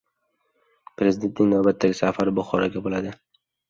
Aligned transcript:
Prezidentning 1.03 1.53
navbatdagi 1.53 2.01
safari 2.03 2.37
Buxoroga 2.43 2.87
bo‘ladi 2.91 3.19